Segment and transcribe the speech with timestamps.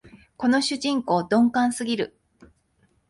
[0.35, 2.17] この主人公、鈍感すぎる